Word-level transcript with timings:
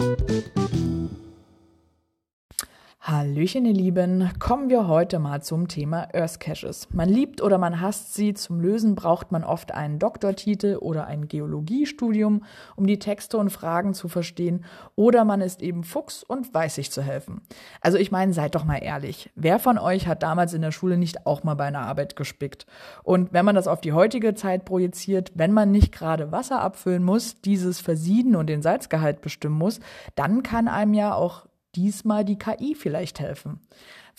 thank 0.00 0.20
you 0.20 0.29
Hallöchen, 3.40 3.64
ihr 3.64 3.72
Lieben. 3.72 4.30
Kommen 4.38 4.68
wir 4.68 4.86
heute 4.86 5.18
mal 5.18 5.42
zum 5.42 5.66
Thema 5.66 6.08
Earth 6.12 6.40
Caches. 6.40 6.88
Man 6.92 7.08
liebt 7.08 7.40
oder 7.40 7.56
man 7.56 7.80
hasst 7.80 8.12
sie. 8.12 8.34
Zum 8.34 8.60
Lösen 8.60 8.94
braucht 8.94 9.32
man 9.32 9.44
oft 9.44 9.72
einen 9.72 9.98
Doktortitel 9.98 10.76
oder 10.78 11.06
ein 11.06 11.26
Geologiestudium, 11.26 12.44
um 12.76 12.86
die 12.86 12.98
Texte 12.98 13.38
und 13.38 13.48
Fragen 13.48 13.94
zu 13.94 14.08
verstehen. 14.08 14.66
Oder 14.94 15.24
man 15.24 15.40
ist 15.40 15.62
eben 15.62 15.84
Fuchs 15.84 16.22
und 16.22 16.52
weiß 16.52 16.74
sich 16.74 16.92
zu 16.92 17.00
helfen. 17.00 17.40
Also 17.80 17.96
ich 17.96 18.12
meine, 18.12 18.34
seid 18.34 18.54
doch 18.54 18.66
mal 18.66 18.76
ehrlich. 18.76 19.30
Wer 19.36 19.58
von 19.58 19.78
euch 19.78 20.06
hat 20.06 20.22
damals 20.22 20.52
in 20.52 20.60
der 20.60 20.70
Schule 20.70 20.98
nicht 20.98 21.24
auch 21.24 21.42
mal 21.42 21.54
bei 21.54 21.64
einer 21.64 21.86
Arbeit 21.86 22.16
gespickt? 22.16 22.66
Und 23.04 23.32
wenn 23.32 23.46
man 23.46 23.54
das 23.54 23.68
auf 23.68 23.80
die 23.80 23.94
heutige 23.94 24.34
Zeit 24.34 24.66
projiziert, 24.66 25.32
wenn 25.34 25.52
man 25.52 25.70
nicht 25.70 25.92
gerade 25.92 26.30
Wasser 26.30 26.60
abfüllen 26.60 27.02
muss, 27.02 27.40
dieses 27.40 27.80
versieden 27.80 28.36
und 28.36 28.48
den 28.48 28.60
Salzgehalt 28.60 29.22
bestimmen 29.22 29.56
muss, 29.56 29.80
dann 30.14 30.42
kann 30.42 30.68
einem 30.68 30.92
ja 30.92 31.14
auch 31.14 31.46
diesmal 31.74 32.24
die 32.24 32.38
KI 32.38 32.74
vielleicht 32.74 33.20
helfen. 33.20 33.60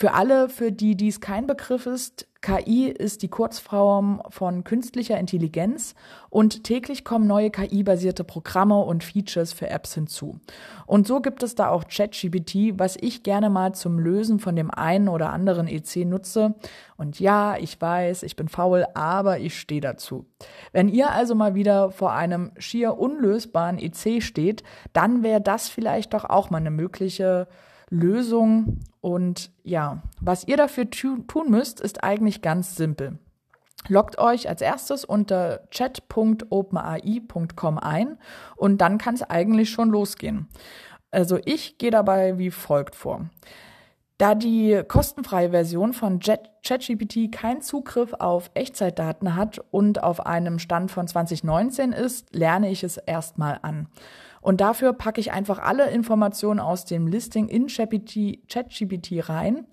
Für 0.01 0.15
alle, 0.15 0.49
für 0.49 0.71
die 0.71 0.95
dies 0.95 1.21
kein 1.21 1.45
Begriff 1.45 1.85
ist, 1.85 2.27
KI 2.41 2.87
ist 2.87 3.21
die 3.21 3.27
Kurzform 3.27 4.23
von 4.29 4.63
künstlicher 4.63 5.19
Intelligenz 5.19 5.93
und 6.31 6.63
täglich 6.63 7.05
kommen 7.05 7.27
neue 7.27 7.51
KI-basierte 7.51 8.23
Programme 8.23 8.79
und 8.79 9.03
Features 9.03 9.53
für 9.53 9.69
Apps 9.69 9.93
hinzu. 9.93 10.39
Und 10.87 11.05
so 11.05 11.21
gibt 11.21 11.43
es 11.43 11.53
da 11.53 11.69
auch 11.69 11.83
ChatGPT, 11.87 12.79
was 12.79 12.97
ich 12.99 13.21
gerne 13.21 13.51
mal 13.51 13.75
zum 13.75 13.99
Lösen 13.99 14.39
von 14.39 14.55
dem 14.55 14.71
einen 14.71 15.07
oder 15.07 15.29
anderen 15.29 15.67
EC 15.67 15.97
nutze. 15.97 16.55
Und 16.97 17.19
ja, 17.19 17.55
ich 17.57 17.79
weiß, 17.79 18.23
ich 18.23 18.35
bin 18.35 18.47
faul, 18.47 18.87
aber 18.95 19.37
ich 19.37 19.59
stehe 19.59 19.81
dazu. 19.81 20.25
Wenn 20.71 20.89
ihr 20.89 21.11
also 21.11 21.35
mal 21.35 21.53
wieder 21.53 21.91
vor 21.91 22.11
einem 22.13 22.53
schier 22.57 22.97
unlösbaren 22.97 23.77
EC 23.77 24.23
steht, 24.23 24.63
dann 24.93 25.21
wäre 25.21 25.41
das 25.41 25.69
vielleicht 25.69 26.15
doch 26.15 26.25
auch 26.25 26.49
mal 26.49 26.57
eine 26.57 26.71
mögliche 26.71 27.47
Lösung. 27.91 28.79
Und 29.01 29.51
ja, 29.63 30.01
was 30.19 30.47
ihr 30.47 30.57
dafür 30.57 30.89
tun 30.89 31.49
müsst, 31.49 31.79
ist 31.79 32.03
eigentlich 32.03 32.41
ganz 32.41 32.75
simpel. 32.75 33.19
Loggt 33.87 34.17
euch 34.17 34.49
als 34.49 34.61
erstes 34.61 35.05
unter 35.05 35.69
chat.openai.com 35.69 37.77
ein 37.77 38.17
und 38.55 38.79
dann 38.79 38.97
kann 38.97 39.13
es 39.15 39.23
eigentlich 39.23 39.69
schon 39.71 39.89
losgehen. 39.89 40.47
Also 41.09 41.39
ich 41.45 41.77
gehe 41.77 41.91
dabei 41.91 42.37
wie 42.37 42.51
folgt 42.51 42.95
vor. 42.95 43.29
Da 44.17 44.35
die 44.35 44.83
kostenfreie 44.87 45.49
Version 45.49 45.93
von 45.93 46.19
ChatGPT 46.19 47.31
keinen 47.31 47.61
Zugriff 47.61 48.13
auf 48.13 48.51
Echtzeitdaten 48.53 49.35
hat 49.35 49.59
und 49.71 50.03
auf 50.03 50.27
einem 50.27 50.59
Stand 50.59 50.91
von 50.91 51.07
2019 51.07 51.91
ist, 51.91 52.35
lerne 52.35 52.69
ich 52.69 52.83
es 52.83 52.97
erstmal 52.97 53.57
an. 53.63 53.87
Und 54.41 54.59
dafür 54.59 54.93
packe 54.93 55.21
ich 55.21 55.31
einfach 55.31 55.59
alle 55.59 55.89
Informationen 55.91 56.59
aus 56.59 56.85
dem 56.85 57.07
Listing 57.07 57.47
in 57.47 57.67
ChatGPT 57.67 59.29
rein 59.29 59.67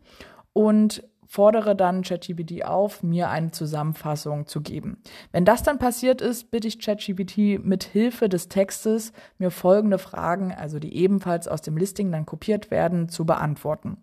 und 0.53 1.03
fordere 1.27 1.77
dann 1.77 2.03
ChatGPT 2.03 2.65
auf, 2.65 3.03
mir 3.03 3.29
eine 3.29 3.51
Zusammenfassung 3.51 4.47
zu 4.47 4.63
geben. 4.63 5.03
Wenn 5.31 5.45
das 5.45 5.63
dann 5.63 5.79
passiert 5.79 6.21
ist, 6.21 6.51
bitte 6.51 6.69
ich 6.69 6.81
ChatGPT 6.81 7.63
mit 7.63 7.85
Hilfe 7.85 8.29
des 8.29 8.49
Textes 8.49 9.13
mir 9.37 9.51
folgende 9.51 9.99
Fragen, 9.99 10.53
also 10.53 10.79
die 10.79 10.95
ebenfalls 10.97 11.47
aus 11.47 11.61
dem 11.61 11.77
Listing 11.77 12.11
dann 12.11 12.27
kopiert 12.27 12.71
werden, 12.71 13.09
zu 13.09 13.27
beantworten. 13.27 13.99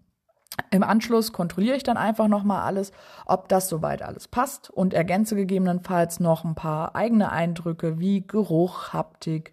Im 0.72 0.84
Anschluss 0.84 1.34
kontrolliere 1.34 1.76
ich 1.76 1.84
dann 1.84 1.98
einfach 1.98 2.28
nochmal 2.28 2.62
alles, 2.62 2.92
ob 3.26 3.50
das 3.50 3.68
soweit 3.70 4.02
alles 4.02 4.28
passt 4.28 4.70
und 4.70 4.94
ergänze 4.94 5.36
gegebenenfalls 5.36 6.20
noch 6.20 6.46
ein 6.46 6.56
paar 6.56 6.96
eigene 6.96 7.32
Eindrücke 7.32 8.00
wie 8.00 8.26
Geruch, 8.26 8.94
Haptik, 8.94 9.52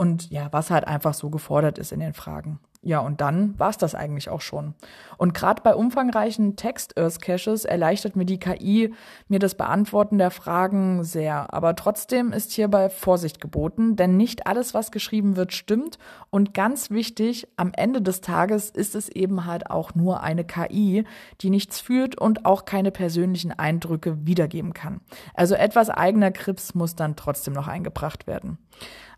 und 0.00 0.30
ja, 0.30 0.48
was 0.50 0.70
halt 0.70 0.86
einfach 0.86 1.12
so 1.12 1.28
gefordert 1.28 1.76
ist 1.76 1.92
in 1.92 2.00
den 2.00 2.14
Fragen. 2.14 2.58
Ja, 2.82 3.00
und 3.00 3.20
dann 3.20 3.58
war 3.58 3.68
es 3.68 3.76
das 3.76 3.94
eigentlich 3.94 4.30
auch 4.30 4.40
schon. 4.40 4.72
Und 5.18 5.34
gerade 5.34 5.60
bei 5.60 5.74
umfangreichen 5.74 6.56
Text-Earth-Caches 6.56 7.66
erleichtert 7.66 8.16
mir 8.16 8.24
die 8.24 8.38
KI 8.38 8.94
mir 9.28 9.38
das 9.38 9.54
Beantworten 9.54 10.16
der 10.16 10.30
Fragen 10.30 11.04
sehr. 11.04 11.52
Aber 11.52 11.76
trotzdem 11.76 12.32
ist 12.32 12.52
hierbei 12.52 12.88
Vorsicht 12.88 13.42
geboten, 13.42 13.96
denn 13.96 14.16
nicht 14.16 14.46
alles, 14.46 14.72
was 14.72 14.90
geschrieben 14.90 15.36
wird, 15.36 15.52
stimmt. 15.52 15.98
Und 16.30 16.54
ganz 16.54 16.88
wichtig, 16.88 17.46
am 17.58 17.72
Ende 17.76 18.00
des 18.00 18.22
Tages 18.22 18.70
ist 18.70 18.94
es 18.94 19.10
eben 19.10 19.44
halt 19.44 19.70
auch 19.70 19.94
nur 19.94 20.22
eine 20.22 20.44
KI, 20.44 21.04
die 21.42 21.50
nichts 21.50 21.78
führt 21.78 22.18
und 22.18 22.46
auch 22.46 22.64
keine 22.64 22.90
persönlichen 22.90 23.52
Eindrücke 23.52 24.24
wiedergeben 24.26 24.72
kann. 24.72 25.02
Also 25.34 25.54
etwas 25.54 25.90
eigener 25.90 26.30
Krips 26.30 26.74
muss 26.74 26.96
dann 26.96 27.16
trotzdem 27.16 27.52
noch 27.52 27.68
eingebracht 27.68 28.26
werden. 28.26 28.56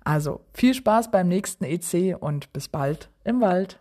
Also 0.05 0.41
viel 0.53 0.75
Spaß 0.75 1.11
beim 1.11 1.29
nächsten 1.29 1.65
EC 1.65 2.17
und 2.19 2.53
bis 2.53 2.69
bald 2.69 3.11
im 3.25 3.41
Wald. 3.41 3.81